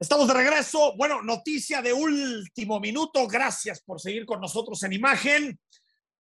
Estamos 0.00 0.28
de 0.28 0.34
regreso. 0.34 0.94
Bueno, 0.96 1.22
noticia 1.22 1.82
de 1.82 1.92
último 1.92 2.78
minuto. 2.78 3.26
Gracias 3.26 3.80
por 3.80 4.00
seguir 4.00 4.26
con 4.26 4.40
nosotros 4.40 4.80
en 4.84 4.92
imagen. 4.92 5.58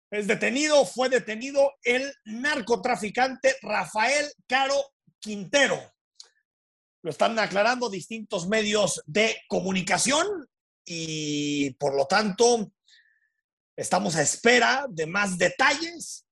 Es 0.10 0.28
detenido, 0.28 0.86
fue 0.86 1.10
detenido 1.10 1.74
el 1.84 2.10
narcotraficante 2.24 3.58
Rafael 3.62 4.32
Caro 4.48 4.76
Quintero. 5.20 5.78
Lo 7.02 7.12
están 7.12 7.38
aclarando 7.38 7.90
distintos 7.90 8.48
medios 8.48 9.04
de 9.06 9.36
comunicación 9.50 10.48
y 10.86 11.72
por 11.72 11.96
lo 11.96 12.08
tanto 12.08 12.72
estamos 13.76 14.16
a 14.16 14.22
espera 14.22 14.86
de 14.90 15.06
más 15.06 15.38
detalles, 15.38 16.26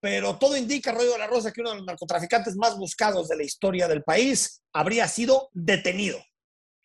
pero 0.00 0.36
todo 0.36 0.56
indica, 0.56 0.90
Rodrigo 0.90 1.12
de 1.12 1.20
la 1.20 1.26
Rosa, 1.28 1.52
que 1.52 1.60
uno 1.60 1.70
de 1.70 1.76
los 1.76 1.86
narcotraficantes 1.86 2.56
más 2.56 2.76
buscados 2.76 3.28
de 3.28 3.36
la 3.36 3.44
historia 3.44 3.86
del 3.86 4.02
país 4.02 4.62
habría 4.72 5.06
sido 5.06 5.48
detenido. 5.52 6.18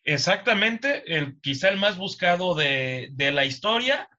Exactamente, 0.03 1.15
el, 1.15 1.39
quizá 1.41 1.69
el 1.69 1.77
más 1.77 1.97
buscado 1.97 2.55
de, 2.55 3.09
de 3.11 3.31
la 3.31 3.45
historia. 3.45 4.09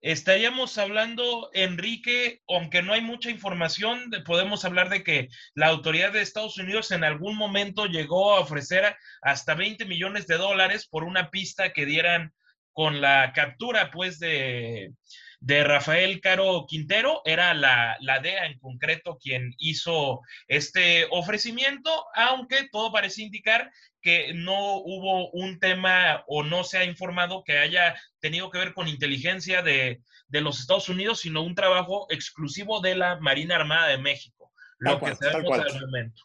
Estaríamos 0.00 0.78
hablando, 0.78 1.50
Enrique, 1.52 2.40
aunque 2.48 2.82
no 2.82 2.92
hay 2.92 3.00
mucha 3.00 3.30
información, 3.30 4.10
podemos 4.24 4.64
hablar 4.64 4.90
de 4.90 5.02
que 5.02 5.28
la 5.54 5.66
autoridad 5.66 6.12
de 6.12 6.22
Estados 6.22 6.56
Unidos 6.56 6.92
en 6.92 7.02
algún 7.02 7.36
momento 7.36 7.86
llegó 7.86 8.32
a 8.32 8.40
ofrecer 8.40 8.96
hasta 9.22 9.54
20 9.54 9.86
millones 9.86 10.26
de 10.28 10.36
dólares 10.36 10.86
por 10.86 11.02
una 11.02 11.30
pista 11.30 11.72
que 11.72 11.84
dieran 11.84 12.32
con 12.72 13.00
la 13.00 13.32
captura, 13.34 13.90
pues, 13.90 14.20
de, 14.20 14.92
de 15.40 15.64
Rafael 15.64 16.20
Caro 16.20 16.64
Quintero, 16.68 17.22
era 17.24 17.54
la, 17.54 17.96
la, 18.00 18.20
DEA 18.20 18.46
en 18.46 18.58
concreto 18.60 19.18
quien 19.20 19.52
hizo 19.58 20.20
este 20.46 21.06
ofrecimiento, 21.10 22.04
aunque 22.14 22.68
todo 22.70 22.92
parece 22.92 23.22
indicar 23.22 23.70
que 24.08 24.32
no 24.32 24.76
hubo 24.76 25.30
un 25.32 25.60
tema 25.60 26.24
o 26.28 26.42
no 26.42 26.64
se 26.64 26.78
ha 26.78 26.84
informado 26.84 27.44
que 27.44 27.58
haya 27.58 27.94
tenido 28.20 28.50
que 28.50 28.56
ver 28.56 28.72
con 28.72 28.88
inteligencia 28.88 29.60
de, 29.60 30.00
de 30.28 30.40
los 30.40 30.60
Estados 30.60 30.88
Unidos, 30.88 31.20
sino 31.20 31.42
un 31.42 31.54
trabajo 31.54 32.06
exclusivo 32.08 32.80
de 32.80 32.94
la 32.94 33.20
Marina 33.20 33.56
Armada 33.56 33.88
de 33.88 33.98
México, 33.98 34.50
lo 34.78 34.98
que 34.98 35.14
tal 35.14 35.44
cual. 35.44 35.66
momento. 35.82 36.22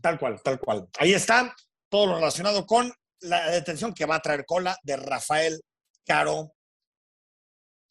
Tal 0.00 0.20
cual, 0.20 0.40
tal 0.40 0.60
cual. 0.60 0.88
Ahí 1.00 1.14
está 1.14 1.52
todo 1.88 2.06
lo 2.06 2.14
relacionado 2.14 2.64
con 2.64 2.92
la 3.22 3.50
detención 3.50 3.92
que 3.92 4.06
va 4.06 4.14
a 4.14 4.22
traer 4.22 4.46
cola 4.46 4.78
de 4.84 4.96
Rafael 4.96 5.60
Caro 6.06 6.52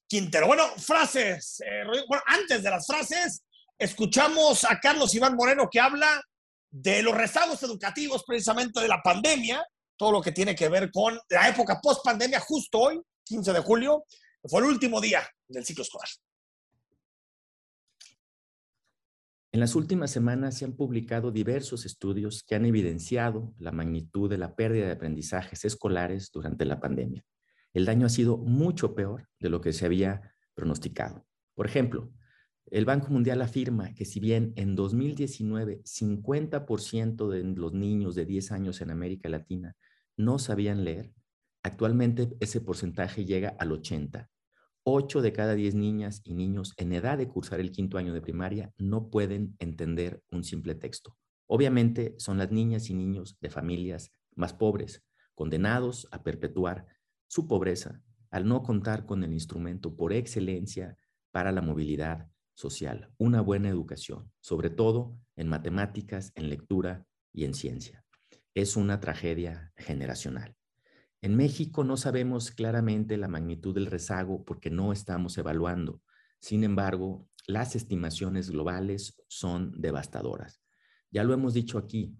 Quintero. 0.07 0.47
Bueno, 0.47 0.63
frases. 0.77 1.59
Eh, 1.59 1.83
bueno, 2.07 2.23
antes 2.25 2.63
de 2.63 2.69
las 2.69 2.87
frases, 2.87 3.43
escuchamos 3.77 4.63
a 4.63 4.79
Carlos 4.79 5.13
Iván 5.13 5.35
Moreno 5.35 5.67
que 5.69 5.81
habla 5.81 6.23
de 6.71 7.01
los 7.01 7.15
rezagos 7.15 7.61
educativos 7.63 8.23
precisamente 8.25 8.81
de 8.81 8.87
la 8.87 9.01
pandemia, 9.01 9.65
todo 9.97 10.11
lo 10.11 10.21
que 10.21 10.31
tiene 10.31 10.55
que 10.55 10.69
ver 10.69 10.91
con 10.91 11.17
la 11.29 11.49
época 11.49 11.79
post 11.81 12.03
pandemia, 12.03 12.39
justo 12.39 12.79
hoy, 12.79 13.01
15 13.23 13.53
de 13.53 13.59
julio, 13.59 14.05
fue 14.43 14.61
el 14.61 14.67
último 14.67 14.99
día 14.99 15.27
del 15.47 15.65
ciclo 15.65 15.83
escolar. 15.83 16.09
En 19.51 19.61
las 19.61 19.75
últimas 19.75 20.11
semanas 20.11 20.57
se 20.57 20.65
han 20.65 20.73
publicado 20.73 21.31
diversos 21.31 21.85
estudios 21.85 22.43
que 22.45 22.55
han 22.55 22.65
evidenciado 22.65 23.53
la 23.57 23.71
magnitud 23.71 24.29
de 24.29 24.37
la 24.37 24.53
pérdida 24.53 24.87
de 24.87 24.91
aprendizajes 24.91 25.63
escolares 25.63 26.29
durante 26.31 26.65
la 26.65 26.81
pandemia 26.81 27.23
el 27.75 27.83
daño 27.83 28.07
ha 28.07 28.09
sido 28.09 28.37
mucho 28.37 28.95
peor 28.95 29.27
de 29.37 29.49
lo 29.49 29.59
que 29.59 29.73
se 29.73 29.85
había 29.85 30.33
pronosticado. 30.55 31.25
Por 31.53 31.65
ejemplo, 31.65 32.09
el 32.71 32.85
Banco 32.85 33.09
Mundial 33.09 33.41
afirma 33.41 33.93
que 33.93 34.05
si 34.05 34.19
bien 34.19 34.53
en 34.55 34.75
2019 34.75 35.83
50% 35.83 37.29
de 37.29 37.43
los 37.43 37.73
niños 37.73 38.15
de 38.15 38.25
10 38.25 38.51
años 38.51 38.81
en 38.81 38.89
América 38.89 39.29
Latina 39.29 39.75
no 40.17 40.39
sabían 40.39 40.83
leer, 40.83 41.13
actualmente 41.61 42.35
ese 42.39 42.61
porcentaje 42.61 43.25
llega 43.25 43.55
al 43.59 43.71
80. 43.71 44.29
8 44.83 45.21
de 45.21 45.33
cada 45.33 45.53
10 45.53 45.75
niñas 45.75 46.21
y 46.23 46.33
niños 46.33 46.73
en 46.77 46.93
edad 46.93 47.17
de 47.17 47.27
cursar 47.27 47.59
el 47.59 47.71
quinto 47.71 47.97
año 47.97 48.13
de 48.13 48.21
primaria 48.21 48.73
no 48.77 49.09
pueden 49.09 49.55
entender 49.59 50.23
un 50.31 50.43
simple 50.43 50.73
texto. 50.73 51.17
Obviamente 51.47 52.15
son 52.17 52.39
las 52.39 52.51
niñas 52.51 52.89
y 52.89 52.95
niños 52.95 53.37
de 53.41 53.49
familias 53.49 54.11
más 54.35 54.53
pobres, 54.53 55.03
condenados 55.35 56.07
a 56.11 56.23
perpetuar 56.23 56.87
su 57.27 57.47
pobreza 57.47 58.01
al 58.31 58.47
no 58.47 58.63
contar 58.63 59.05
con 59.05 59.23
el 59.23 59.33
instrumento 59.33 59.95
por 59.95 60.13
excelencia 60.13 60.97
para 61.31 61.51
la 61.51 61.61
movilidad 61.61 62.29
social, 62.55 63.11
una 63.17 63.41
buena 63.41 63.69
educación, 63.69 64.31
sobre 64.39 64.69
todo 64.69 65.19
en 65.35 65.47
matemáticas, 65.47 66.31
en 66.35 66.49
lectura 66.49 67.05
y 67.31 67.43
en 67.43 67.53
ciencia. 67.53 68.03
Es 68.55 68.75
una 68.75 68.99
tragedia 68.99 69.71
generacional. 69.77 70.55
En 71.21 71.35
México 71.35 71.83
no 71.83 71.97
sabemos 71.97 72.51
claramente 72.51 73.17
la 73.17 73.27
magnitud 73.27 73.75
del 73.75 73.85
rezago 73.85 74.43
porque 74.43 74.69
no 74.69 74.91
estamos 74.91 75.37
evaluando. 75.37 76.01
Sin 76.39 76.63
embargo, 76.63 77.27
las 77.45 77.75
estimaciones 77.75 78.49
globales 78.49 79.21
son 79.27 79.79
devastadoras. 79.79 80.61
Ya 81.11 81.23
lo 81.23 81.33
hemos 81.33 81.53
dicho 81.53 81.77
aquí, 81.77 82.15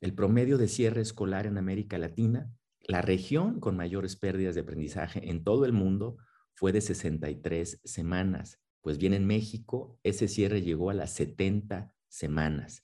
el 0.00 0.14
promedio 0.14 0.56
de 0.56 0.68
cierre 0.68 1.02
escolar 1.02 1.46
en 1.46 1.58
América 1.58 1.98
Latina 1.98 2.50
la 2.90 3.02
región 3.02 3.60
con 3.60 3.76
mayores 3.76 4.16
pérdidas 4.16 4.54
de 4.54 4.62
aprendizaje 4.62 5.30
en 5.30 5.44
todo 5.44 5.64
el 5.64 5.72
mundo 5.72 6.16
fue 6.54 6.72
de 6.72 6.80
63 6.80 7.80
semanas. 7.84 8.58
Pues 8.82 8.96
bien, 8.96 9.12
en 9.12 9.26
México 9.26 9.98
ese 10.02 10.26
cierre 10.28 10.62
llegó 10.62 10.90
a 10.90 10.94
las 10.94 11.12
70 11.12 11.92
semanas. 12.08 12.82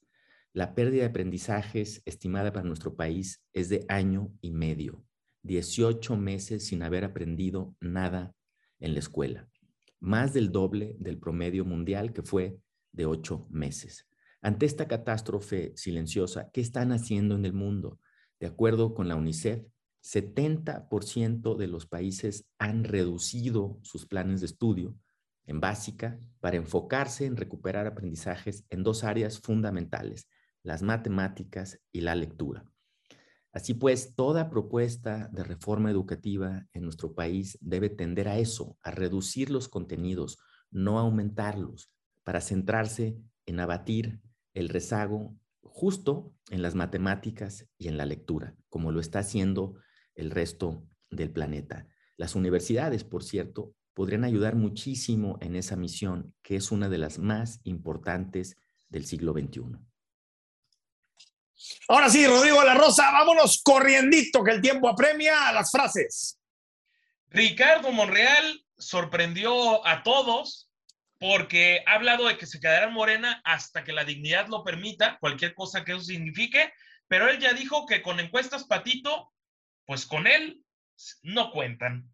La 0.53 0.75
pérdida 0.75 1.03
de 1.03 1.09
aprendizajes 1.09 2.03
estimada 2.05 2.53
para 2.53 2.67
nuestro 2.67 2.97
país 2.97 3.45
es 3.53 3.69
de 3.69 3.85
año 3.89 4.33
y 4.41 4.51
medio, 4.51 5.05
18 5.43 6.17
meses 6.17 6.67
sin 6.67 6.83
haber 6.83 7.05
aprendido 7.05 7.75
nada 7.81 8.35
en 8.79 8.93
la 8.93 9.01
escuela, 9.01 9.49
más 10.01 10.35
del 10.35 10.53
doble 10.53 10.97
del 10.99 11.19
promedio 11.19 11.65
mundial 11.65 12.13
que 12.13 12.23
fue 12.23 12.59
de 12.93 13.07
8 13.07 13.47
meses. 13.51 14.07
Ante 14.43 14.67
esta 14.67 14.87
catástrofe 14.87 15.73
silenciosa, 15.77 16.51
¿qué 16.53 16.61
están 16.61 16.93
haciendo 16.93 17.37
en 17.37 17.45
el 17.45 17.53
mundo? 17.53 17.99
De 18.39 18.47
acuerdo 18.47 18.95
con 18.95 19.09
la 19.09 19.17
UNICEF, 19.17 19.67
70% 20.03 21.57
de 21.57 21.67
los 21.67 21.87
países 21.87 22.47
han 22.59 22.85
reducido 22.85 23.81
sus 23.83 24.07
planes 24.07 24.41
de 24.41 24.47
estudio 24.47 24.97
en 25.47 25.61
básica 25.61 26.19
para 26.41 26.57
enfocarse 26.57 27.27
en 27.27 27.37
recuperar 27.37 27.87
aprendizajes 27.87 28.65
en 28.71 28.83
dos 28.83 29.05
áreas 29.05 29.41
fundamentales, 29.41 30.29
las 30.63 30.83
matemáticas 30.83 31.81
y 31.93 32.01
la 32.01 32.15
lectura. 32.15 32.65
Así 33.53 33.73
pues, 33.73 34.15
toda 34.15 34.51
propuesta 34.51 35.31
de 35.33 35.43
reforma 35.43 35.91
educativa 35.91 36.67
en 36.75 36.83
nuestro 36.83 37.15
país 37.15 37.57
debe 37.63 37.89
tender 37.89 38.29
a 38.29 38.39
eso, 38.39 38.77
a 38.83 38.91
reducir 38.91 39.51
los 39.51 39.69
contenidos, 39.69 40.39
no 40.71 40.99
aumentarlos, 40.99 41.91
para 42.23 42.41
centrarse 42.41 43.17
en 43.47 43.61
abatir 43.61 44.21
el 44.53 44.69
rezago 44.69 45.35
justo 45.63 46.35
en 46.51 46.61
las 46.61 46.75
matemáticas 46.75 47.67
y 47.79 47.89
en 47.89 47.97
la 47.97 48.05
lectura, 48.05 48.55
como 48.69 48.93
lo 48.93 49.01
está 49.01 49.21
haciendo 49.21 49.77
el 50.15 50.31
resto 50.31 50.87
del 51.11 51.31
planeta. 51.31 51.87
Las 52.17 52.35
universidades, 52.35 53.05
por 53.05 53.23
cierto, 53.23 53.75
podrían 53.97 54.25
ayudar 54.25 54.57
muchísimo 54.57 55.39
en 55.41 55.57
esa 55.57 55.75
misión, 55.75 56.35
que 56.43 56.57
es 56.57 56.71
una 56.71 56.91
de 56.91 56.99
las 56.99 57.19
más 57.19 57.61
importantes 57.65 58.59
del 58.91 59.07
siglo 59.07 59.33
XXI. 59.33 59.79
Ahora 61.89 62.11
sí, 62.11 62.27
Rodrigo 62.27 62.63
La 62.63 62.75
Rosa, 62.75 63.11
vámonos 63.11 63.63
corriendito, 63.65 64.45
que 64.45 64.51
el 64.51 64.61
tiempo 64.61 64.91
apremia 64.91 65.49
a 65.49 65.53
las 65.55 65.71
frases. 65.71 66.39
Ricardo 67.31 67.91
Monreal 67.91 68.67
sorprendió 68.77 69.85
a 69.87 70.03
todos 70.03 70.71
porque 71.19 71.83
ha 71.87 71.95
hablado 71.95 72.29
de 72.29 72.37
que 72.37 72.45
se 72.45 72.61
quedará 72.61 72.91
morena 72.91 73.41
hasta 73.47 73.83
que 73.83 73.95
la 73.95 74.05
dignidad 74.05 74.49
lo 74.49 74.63
permita, 74.63 75.17
cualquier 75.21 75.55
cosa 75.55 75.87
que 75.87 75.93
eso 75.93 76.03
signifique, 76.03 76.71
pero 77.09 77.31
él 77.31 77.39
ya 77.39 77.55
dijo 77.55 77.87
que 77.87 78.03
con 78.03 78.21
encuestas 78.21 78.65
patito 78.65 79.33
pues 79.87 80.05
con 80.05 80.27
él 80.27 80.61
no 81.23 81.51
cuentan. 81.51 82.13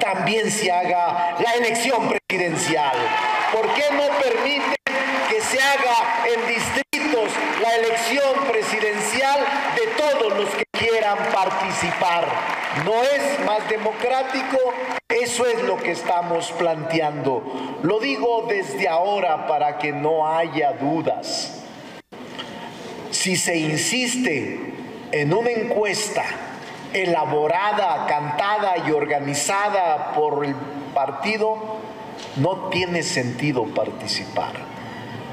También 0.00 0.50
se 0.50 0.70
haga 0.70 1.36
la 1.38 1.54
elección 1.54 2.08
presidencial. 2.08 2.96
¿Por 3.52 3.72
qué 3.74 3.84
no 3.92 4.02
permite 4.20 4.76
que 5.28 5.40
se 5.40 5.60
haga 5.60 6.24
en 6.26 6.46
distritos 6.48 7.30
la 7.62 7.76
elección 7.76 8.46
presidencial 8.50 9.40
de 9.76 9.86
todos 9.96 10.38
los 10.38 10.50
que 10.50 10.64
quieran 10.72 11.16
participar? 11.32 12.26
¿No 12.84 13.02
es 13.02 13.44
más 13.46 13.68
democrático? 13.68 14.58
Eso 15.08 15.46
es 15.46 15.62
lo 15.62 15.76
que 15.76 15.92
estamos 15.92 16.52
planteando. 16.52 17.78
Lo 17.82 17.98
digo 18.00 18.46
desde 18.48 18.88
ahora 18.88 19.46
para 19.46 19.78
que 19.78 19.92
no 19.92 20.28
haya 20.28 20.72
dudas. 20.72 21.62
Si 23.10 23.36
se 23.36 23.56
insiste 23.56 24.74
en 25.12 25.34
una 25.34 25.50
encuesta 25.50 26.24
elaborada, 26.92 28.06
cantada 28.06 28.78
y 28.86 28.90
organizada 28.90 30.12
por 30.12 30.44
el 30.44 30.54
partido, 30.94 31.78
no 32.36 32.68
tiene 32.68 33.02
sentido 33.02 33.64
participar, 33.74 34.52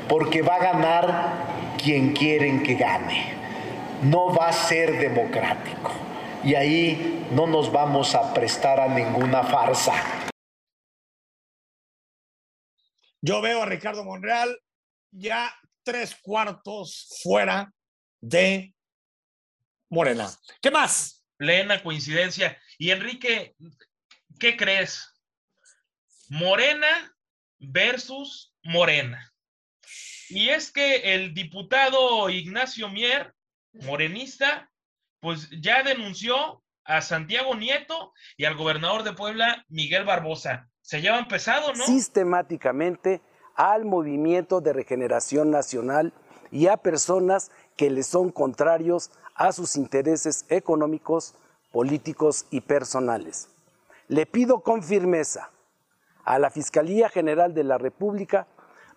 porque 0.08 0.42
va 0.42 0.56
a 0.56 0.60
ganar 0.60 1.34
quien 1.78 2.14
quieren 2.14 2.64
que 2.64 2.76
gane. 2.76 3.36
no 4.02 4.34
va 4.34 4.50
a 4.50 4.54
ser 4.54 5.00
democrático. 5.00 5.92
Y 6.44 6.56
ahí 6.56 7.28
no 7.32 7.48
nos 7.48 7.72
vamos 7.72 8.14
a 8.16 8.34
prestar 8.34 8.80
a 8.80 8.88
ninguna 8.88 9.44
farsa. 9.44 9.94
Yo 13.22 13.42
veo 13.42 13.64
a 13.64 13.66
Ricardo 13.66 14.04
Monreal 14.04 14.58
ya 15.12 15.52
tres 15.84 16.16
cuartos 16.22 17.20
fuera 17.24 17.74
de 18.22 18.74
Morena. 19.90 20.30
¿Qué 20.62 20.70
más? 20.70 21.17
Plena 21.38 21.82
coincidencia. 21.84 22.60
Y 22.78 22.92
Enrique, 22.92 23.56
¿qué 24.40 24.58
crees? 24.58 25.14
Morena 26.30 27.16
versus 27.60 28.54
Morena. 28.64 29.34
Y 30.30 30.50
es 30.50 30.72
que 30.72 31.14
el 31.16 31.34
diputado 31.34 32.30
Ignacio 32.30 32.90
Mier, 32.90 33.34
morenista, 33.72 34.70
pues 35.20 35.50
ya 35.62 35.84
denunció 35.84 36.64
a 36.84 37.02
Santiago 37.02 37.56
Nieto 37.56 38.14
y 38.36 38.46
al 38.46 38.56
gobernador 38.56 39.04
de 39.04 39.14
Puebla, 39.14 39.66
Miguel 39.68 40.06
Barbosa. 40.06 40.70
Se 40.82 41.02
llevan 41.02 41.28
pesado, 41.28 41.74
¿no? 41.74 41.86
Sistemáticamente 41.86 43.22
al 43.56 43.86
movimiento 43.86 44.62
de 44.62 44.74
regeneración 44.74 45.52
nacional 45.52 46.14
y 46.52 46.68
a 46.68 46.78
personas 46.78 47.52
que 47.76 47.90
le 47.90 48.04
son 48.04 48.32
contrarios 48.32 49.12
a 49.38 49.52
sus 49.52 49.76
intereses 49.76 50.46
económicos, 50.50 51.36
políticos 51.72 52.46
y 52.50 52.62
personales. 52.62 53.50
Le 54.08 54.26
pido 54.26 54.62
con 54.62 54.84
firmeza 54.84 55.52
a 56.26 56.40
la 56.40 56.50
Fiscalía 56.50 57.08
General 57.08 57.54
de 57.54 57.64
la 57.64 57.78
República 57.78 58.48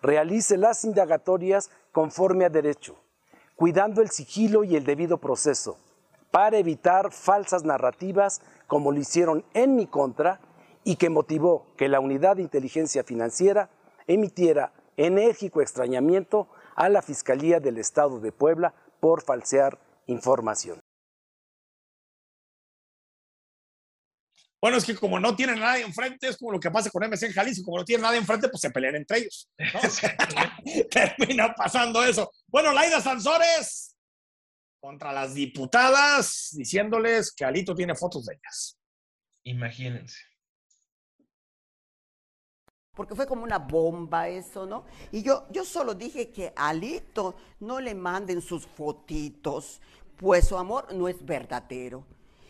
realice 0.03 0.57
las 0.57 0.85
indagatorias 0.85 1.71
conforme 1.93 2.47
a 2.47 2.49
derecho, 2.49 2.97
cuidando 3.55 4.01
el 4.01 4.11
sigilo 4.11 4.65
y 4.65 4.77
el 4.77 4.85
debido 4.85 5.19
proceso, 5.19 5.77
para 6.31 6.59
evitar 6.59 7.13
falsas 7.13 7.65
narrativas 7.65 8.41
como 8.67 8.93
lo 8.93 8.99
hicieron 8.99 9.45
en 9.53 9.77
mi 9.77 9.87
contra 9.87 10.41
y 10.85 10.97
que 10.97 11.11
motivó 11.11 11.67
que 11.77 11.89
la 11.89 12.01
Unidad 12.01 12.37
de 12.37 12.43
Inteligencia 12.43 13.05
Financiera 13.05 13.69
emitiera 14.07 14.73
enérgico 14.97 15.61
extrañamiento 15.61 16.49
a 16.77 16.89
la 16.89 17.03
Fiscalía 17.03 17.61
del 17.61 17.79
Estado 17.79 18.21
de 18.21 18.33
Puebla 18.33 18.75
por 19.01 19.23
falsear 19.23 19.79
información. 20.13 20.81
Bueno, 24.61 24.77
es 24.77 24.85
que 24.85 24.95
como 24.95 25.19
no 25.19 25.35
tienen 25.35 25.59
nada 25.59 25.79
enfrente, 25.79 26.29
es 26.29 26.37
como 26.37 26.53
lo 26.53 26.61
que 26.61 26.71
pasa 26.71 26.91
con 26.91 27.03
MC 27.03 27.23
en 27.25 27.33
Jalisco, 27.33 27.65
como 27.65 27.79
no 27.79 27.85
tienen 27.85 28.03
nada 28.03 28.17
enfrente, 28.17 28.49
pues 28.51 28.61
se 28.61 28.71
pelean 28.71 28.97
entre 28.97 29.19
ellos. 29.19 29.49
Termina 30.91 31.55
pasando 31.55 32.05
eso. 32.05 32.31
Bueno, 32.47 32.73
Laida 32.73 33.01
Sansores 33.01 33.97
contra 34.81 35.13
las 35.13 35.35
diputadas, 35.35 36.51
diciéndoles 36.53 37.33
que 37.33 37.45
Alito 37.45 37.75
tiene 37.75 37.95
fotos 37.95 38.27
de 38.27 38.35
ellas. 38.35 38.79
Imagínense. 39.45 40.19
Porque 42.97 43.15
fue 43.15 43.27
como 43.27 43.45
una 43.45 43.59
bomba 43.59 44.29
eso, 44.29 44.67
¿no? 44.67 44.85
Y 45.13 45.23
yo, 45.23 45.47
yo 45.51 45.65
solo 45.65 45.95
dije 45.95 46.31
que 46.31 46.53
a 46.57 46.71
Alito 46.71 47.37
no 47.61 47.81
le 47.81 47.95
manden 47.95 48.43
sus 48.43 48.67
fotitos, 48.67 49.81
pues 50.21 50.47
su 50.47 50.59
amor 50.59 50.93
no 50.93 51.09
es 51.09 51.25
verdadero 51.25 52.07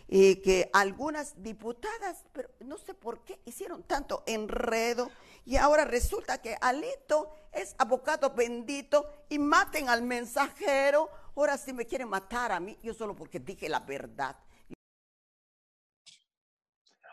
y 0.09 0.37
que 0.37 0.69
algunas 0.73 1.41
diputadas, 1.41 2.25
pero 2.33 2.51
no 2.59 2.77
sé 2.79 2.95
por 2.95 3.25
qué 3.25 3.39
hicieron 3.45 3.85
tanto 3.85 4.25
enredo 4.27 5.09
y 5.47 5.55
ahora 5.55 5.85
resulta 5.85 6.43
que 6.43 6.57
Alito 6.61 7.33
es 7.53 7.77
abogado 7.79 8.35
bendito 8.35 9.25
y 9.29 9.39
maten 9.39 9.89
al 9.89 10.03
mensajero. 10.03 11.09
Ahora 11.37 11.57
sí 11.57 11.73
me 11.73 11.87
quieren 11.87 12.09
matar 12.09 12.51
a 12.51 12.59
mí, 12.59 12.77
yo 12.83 12.93
solo 12.93 13.15
porque 13.15 13.39
dije 13.39 13.69
la 13.69 13.79
verdad. 13.79 14.37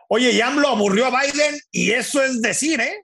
Oye, 0.09 0.31
y 0.31 0.41
AMLO 0.41 0.69
aburrió 0.69 1.05
a 1.05 1.21
Biden 1.21 1.59
y 1.71 1.91
eso 1.91 2.23
es 2.23 2.41
decir, 2.41 2.81
¿eh? 2.81 3.03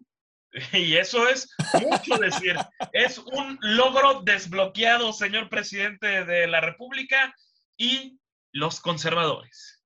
Y 0.73 0.97
eso 0.97 1.27
es 1.29 1.47
mucho 1.81 2.17
decir. 2.17 2.55
es 2.94 3.19
un 3.19 3.59
logro 3.61 4.21
desbloqueado, 4.21 5.13
señor 5.13 5.50
presidente 5.50 6.25
de 6.25 6.47
la 6.47 6.61
República 6.61 7.33
y 7.77 8.19
los 8.51 8.79
conservadores. 8.79 9.83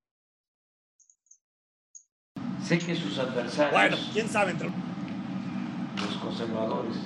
Sé 2.64 2.80
que 2.80 2.96
sus 2.96 3.18
adversarios. 3.18 3.72
Bueno, 3.72 3.98
quién 4.14 4.28
sabe 4.28 4.52
entre 4.52 4.70
los 4.70 6.18
conservadores. 6.22 6.98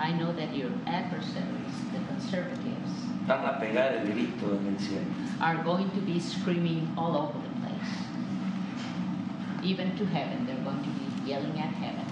I 0.00 0.10
know 0.12 0.32
that 0.32 0.52
your 0.52 0.70
adversaries, 0.86 1.72
the 1.92 2.00
conservatives, 2.08 2.90
van 3.28 3.46
a 3.46 3.60
pegar 3.60 3.94
el 3.94 4.06
grito 4.12 4.50
en 4.58 4.74
el 4.74 4.78
cielo. 4.80 5.06
Are 5.40 5.62
going 5.62 5.88
to 5.90 6.00
be 6.00 6.18
screaming 6.18 6.92
all 6.96 7.16
over 7.16 7.38
the 7.38 7.60
place. 7.60 7.94
Even 9.62 9.96
to 9.96 10.04
heaven, 10.06 10.44
they're 10.44 10.56
going 10.64 10.82
to 10.82 10.90
be 10.90 11.30
yelling 11.30 11.60
at 11.60 11.72
heaven. 11.74 12.06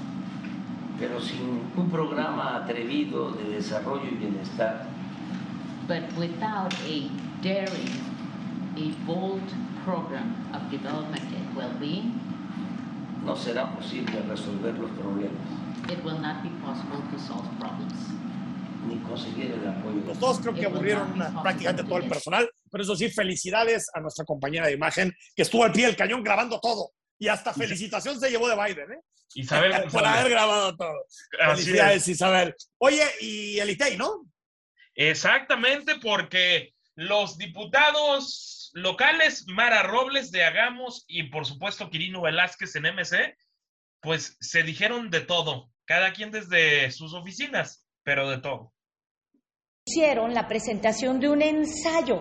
Pero 1.01 1.19
sin 1.19 1.73
un 1.77 1.91
programa 1.91 2.55
atrevido 2.63 3.33
de 3.33 3.57
desarrollo 3.57 4.05
y 4.05 4.15
bienestar. 4.15 4.87
But 5.91 6.07
without 6.17 6.73
a 6.87 7.11
daring, 7.43 7.91
a 8.77 8.95
bold 9.05 9.43
program 9.85 10.37
of 10.55 10.71
development 10.71 11.25
and 11.35 11.57
well-being, 11.57 12.15
no 13.25 13.35
será 13.35 13.75
posible 13.75 14.23
resolver 14.29 14.73
los 14.79 14.91
problemas. 14.93 15.91
It 15.91 16.05
will 16.05 16.21
not 16.21 16.45
be 16.45 16.51
possible 16.65 17.03
to 17.11 17.19
solve 17.19 17.49
problems. 17.59 17.99
Ni 18.87 18.99
conseguir 18.99 19.51
el 19.51 19.67
apoyo. 19.67 20.07
Los 20.07 20.21
dos 20.21 20.39
creo 20.39 20.55
que 20.55 20.67
aburrieron 20.67 21.13
prácticamente 21.43 21.83
todo 21.83 21.99
el 21.99 22.09
personal, 22.09 22.49
pero 22.71 22.85
eso 22.85 22.95
sí, 22.95 23.11
felicidades 23.11 23.91
a 23.93 23.99
nuestra 23.99 24.25
compañera 24.25 24.69
de 24.69 24.75
imagen 24.75 25.13
que 25.35 25.43
estuvo 25.43 25.65
al 25.65 25.73
pie 25.73 25.87
del 25.87 25.97
cañón 25.97 26.23
grabando 26.23 26.61
todo. 26.61 26.93
Y 27.19 27.27
hasta 27.27 27.53
felicitación 27.53 28.21
se 28.21 28.31
llevó 28.31 28.49
de 28.49 28.55
Biden, 28.55 28.93
¿eh? 28.93 29.01
Isabel 29.35 29.73
Por 29.91 30.07
haber 30.07 30.31
grabado 30.31 30.77
todo. 30.77 31.05
Felicidades, 31.37 32.07
Isabel. 32.07 32.55
Oye, 32.79 33.03
y 33.21 33.59
el 33.59 33.71
ITEI, 33.71 33.97
¿no? 33.97 34.31
Exactamente, 35.01 35.95
porque 35.97 36.75
los 36.95 37.39
diputados 37.39 38.71
locales, 38.75 39.47
Mara 39.47 39.83
Robles 39.83 40.31
de 40.31 40.45
Agamos 40.45 41.07
y 41.09 41.31
por 41.31 41.47
supuesto 41.47 41.89
Quirino 41.89 42.21
Velázquez 42.21 42.77
en 42.77 42.83
MC, 42.83 43.35
pues 44.03 44.37
se 44.41 44.63
dijeron 44.63 45.09
de 45.11 45.23
todo, 45.23 45.71
cada 45.87 46.13
quien 46.13 46.31
desde 46.31 46.91
sus 46.91 47.15
oficinas, 47.15 47.87
pero 48.03 48.29
de 48.29 48.43
todo. 48.43 48.75
Hicieron 49.87 50.35
la 50.35 50.47
presentación 50.47 51.19
de 51.19 51.31
un 51.31 51.41
ensayo. 51.41 52.21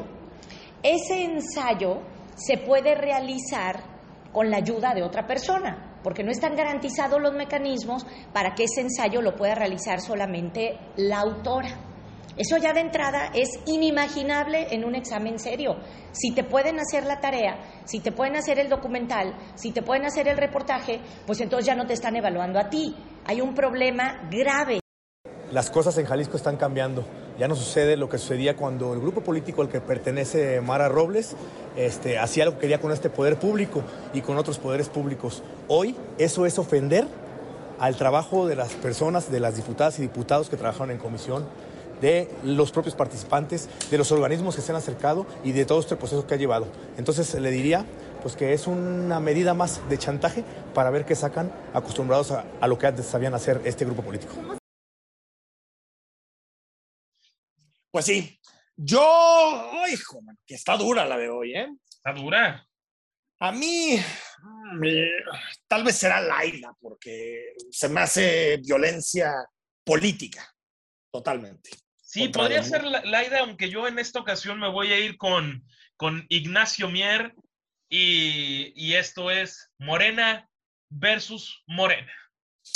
Ese 0.82 1.26
ensayo 1.26 2.02
se 2.38 2.60
puede 2.60 2.96
realizar 2.96 3.84
con 4.32 4.50
la 4.50 4.56
ayuda 4.56 4.94
de 4.94 5.04
otra 5.04 5.28
persona, 5.28 6.00
porque 6.02 6.24
no 6.24 6.32
están 6.32 6.56
garantizados 6.56 7.22
los 7.22 7.34
mecanismos 7.34 8.06
para 8.32 8.56
que 8.56 8.64
ese 8.64 8.80
ensayo 8.80 9.22
lo 9.22 9.36
pueda 9.36 9.54
realizar 9.54 10.00
solamente 10.00 10.80
la 10.96 11.20
autora. 11.20 11.89
Eso 12.38 12.58
ya 12.58 12.74
de 12.74 12.82
entrada 12.82 13.32
es 13.34 13.50
inimaginable 13.66 14.68
en 14.72 14.86
un 14.86 14.96
examen 14.96 15.40
serio. 15.40 15.76
Si 16.12 16.32
te 16.34 16.44
pueden 16.44 16.80
hacer 16.80 17.06
la 17.06 17.20
tarea, 17.20 17.60
si 17.86 18.00
te 18.00 18.12
pueden 18.12 18.36
hacer 18.36 18.60
el 18.60 18.70
documental, 18.70 19.36
si 19.56 19.72
te 19.72 19.82
pueden 19.82 20.06
hacer 20.06 20.28
el 20.28 20.38
reportaje, 20.38 21.02
pues 21.26 21.42
entonces 21.42 21.66
ya 21.66 21.76
no 21.76 21.86
te 21.86 21.94
están 21.94 22.16
evaluando 22.16 22.60
a 22.60 22.70
ti. 22.70 22.96
Hay 23.26 23.42
un 23.42 23.54
problema 23.54 24.28
grave. 24.32 24.80
Las 25.52 25.70
cosas 25.70 25.98
en 25.98 26.06
Jalisco 26.06 26.38
están 26.38 26.58
cambiando. 26.58 27.06
Ya 27.40 27.48
no 27.48 27.56
sucede 27.56 27.96
lo 27.96 28.10
que 28.10 28.18
sucedía 28.18 28.56
cuando 28.56 28.94
el 28.94 29.00
grupo 29.00 29.22
político 29.22 29.62
al 29.62 29.70
que 29.70 29.80
pertenece 29.80 30.60
Mara 30.62 30.90
Robles 30.90 31.36
este, 31.76 32.20
hacía 32.20 32.46
lo 32.46 32.54
que 32.54 32.60
quería 32.60 32.80
con 32.80 32.92
este 32.92 33.10
poder 33.10 33.38
público 33.38 33.82
y 34.14 34.22
con 34.22 34.38
otros 34.38 34.60
poderes 34.60 34.90
públicos. 34.90 35.42
Hoy 35.68 35.96
eso 36.18 36.46
es 36.46 36.60
ofender 36.60 37.08
al 37.80 37.96
trabajo 37.96 38.46
de 38.46 38.58
las 38.58 38.74
personas, 38.74 39.32
de 39.32 39.40
las 39.40 39.56
diputadas 39.56 39.98
y 40.00 40.02
diputados 40.02 40.50
que 40.50 40.58
trabajaron 40.58 40.92
en 40.92 40.98
comisión, 40.98 41.46
de 42.02 42.30
los 42.44 42.72
propios 42.72 42.96
participantes, 42.96 43.70
de 43.90 43.98
los 43.98 44.12
organismos 44.12 44.56
que 44.56 44.62
se 44.62 44.72
han 44.72 44.78
acercado 44.78 45.26
y 45.44 45.52
de 45.52 45.66
todo 45.66 45.80
este 45.80 45.96
proceso 45.96 46.26
que 46.26 46.34
ha 46.34 46.38
llevado. 46.38 46.68
Entonces 46.98 47.34
le 47.36 47.52
diría 47.52 47.86
pues 48.22 48.36
que 48.36 48.54
es 48.54 48.68
una 48.68 49.20
medida 49.20 49.54
más 49.54 49.88
de 49.90 49.98
chantaje 49.98 50.44
para 50.74 50.90
ver 50.90 51.06
qué 51.06 51.16
sacan 51.16 51.52
acostumbrados 51.74 52.32
a, 52.32 52.68
lo 52.68 52.78
que 52.78 52.88
antes 52.88 53.06
sabían 53.06 53.34
hacer 53.34 53.62
este 53.66 53.86
grupo 53.86 54.04
político. 54.04 54.34
Pues 57.92 58.06
sí, 58.06 58.40
yo, 58.76 59.64
hijo, 59.92 60.20
que 60.46 60.56
está 60.56 60.78
dura 60.78 61.06
la 61.06 61.18
de 61.18 61.30
hoy, 61.30 61.56
¿eh? 61.56 61.68
Está 61.90 62.14
dura. 62.14 62.66
A 63.40 63.52
mí, 63.52 63.98
mm, 64.42 64.84
tal 65.68 65.84
vez 65.84 65.98
será 65.98 66.22
Laila, 66.22 66.74
porque 66.80 67.54
se 67.72 67.90
me 67.90 68.02
hace 68.02 68.58
violencia 68.58 69.34
política, 69.84 70.54
totalmente. 71.12 71.72
Sí, 72.10 72.28
podría 72.30 72.64
ser 72.64 72.84
la, 72.86 73.24
idea, 73.24 73.42
aunque 73.42 73.70
yo 73.70 73.88
en 73.88 74.00
esta 74.00 74.20
ocasión 74.20 74.60
me 74.60 74.68
voy 74.68 74.92
a 74.92 74.98
ir 74.98 75.16
con, 75.16 75.64
con 75.96 76.26
Ignacio 76.30 76.90
Mier 76.90 77.36
y, 77.88 78.96
esto 78.96 79.30
es 79.30 79.70
Morena 79.78 80.50
versus 80.90 81.62
Morena. 81.68 82.12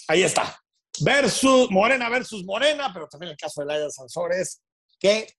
Ahí 0.08 0.22
está. 0.22 0.62
Versus 1.00 1.72
Morena 1.72 2.10
versus 2.10 2.46
Morena, 2.46 2.92
pero 2.94 3.08
también 3.08 3.32
el 3.32 3.38
caso 3.38 3.62
de 3.62 3.68
Laida 3.70 3.90
Sansores, 3.90 4.62
que 5.00 5.34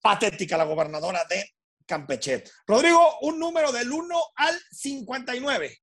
patética 0.00 0.56
la 0.56 0.62
gobernadora 0.62 1.24
de 1.28 1.50
Campeche. 1.84 2.44
Rodrigo, 2.68 3.18
un 3.22 3.40
número 3.40 3.72
del 3.72 3.90
1 3.90 4.16
al 4.36 4.56
59. 4.70 5.76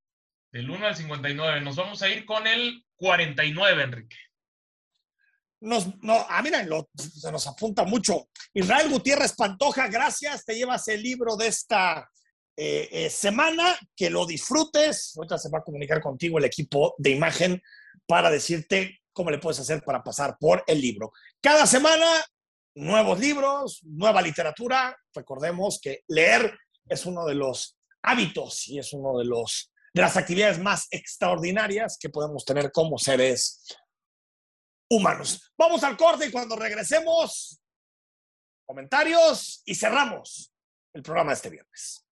Del 0.52 0.70
1 0.70 0.86
al 0.86 0.96
59. 0.96 1.60
Nos 1.60 1.76
vamos 1.76 2.00
a 2.00 2.08
ir 2.08 2.24
con 2.24 2.46
el 2.46 2.82
49, 2.96 3.82
Enrique. 3.82 4.16
Nos, 5.60 5.86
no, 6.02 6.26
ah, 6.28 6.40
mira, 6.42 6.64
se 6.96 7.32
nos 7.32 7.46
apunta 7.46 7.84
mucho. 7.84 8.28
Israel 8.54 8.88
Gutiérrez 8.90 9.34
Pantoja, 9.34 9.88
gracias. 9.88 10.44
Te 10.44 10.54
llevas 10.54 10.86
el 10.88 11.02
libro 11.02 11.36
de 11.36 11.48
esta 11.48 12.08
eh, 12.56 12.88
eh, 12.92 13.10
semana. 13.10 13.76
Que 13.96 14.10
lo 14.10 14.26
disfrutes. 14.26 15.14
Ahorita 15.16 15.38
se 15.38 15.50
va 15.50 15.58
a 15.58 15.64
comunicar 15.64 16.00
contigo 16.00 16.38
el 16.38 16.44
equipo 16.44 16.94
de 16.98 17.10
imagen 17.10 17.60
para 18.06 18.30
decirte 18.30 19.00
cómo 19.12 19.30
le 19.30 19.38
puedes 19.38 19.58
hacer 19.58 19.82
para 19.82 20.02
pasar 20.02 20.36
por 20.38 20.62
el 20.66 20.80
libro. 20.80 21.12
Cada 21.40 21.66
semana, 21.66 22.06
nuevos 22.74 23.18
libros, 23.18 23.80
nueva 23.82 24.22
literatura. 24.22 24.96
Recordemos 25.12 25.80
que 25.82 26.04
leer 26.06 26.56
es 26.88 27.04
uno 27.04 27.26
de 27.26 27.34
los 27.34 27.76
hábitos 28.02 28.68
y 28.68 28.78
es 28.78 28.92
uno 28.92 29.18
de 29.18 29.24
los 29.24 29.72
de 29.92 30.02
las 30.02 30.16
actividades 30.16 30.60
más 30.60 30.86
extraordinarias 30.90 31.96
que 31.98 32.10
podemos 32.10 32.44
tener 32.44 32.70
como 32.70 32.98
seres 32.98 33.62
humanos. 34.88 35.52
Vamos 35.56 35.82
al 35.84 35.96
corte 35.96 36.26
y 36.26 36.30
cuando 36.30 36.56
regresemos, 36.56 37.60
comentarios 38.66 39.62
y 39.64 39.74
cerramos 39.74 40.52
el 40.92 41.02
programa 41.02 41.32
este 41.32 41.50
viernes. 41.50 42.07